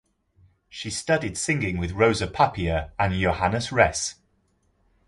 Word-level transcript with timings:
She 0.67 0.89
studied 0.89 1.37
singing 1.37 1.77
with 1.77 1.91
Rosa 1.91 2.25
Papier 2.25 2.91
and 2.97 3.13
Johannes 3.13 3.71
Ress. 3.71 4.15